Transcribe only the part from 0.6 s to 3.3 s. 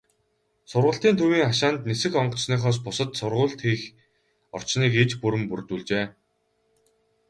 Сургалтын төвийн хашаанд нисэх онгоцныхоос бусад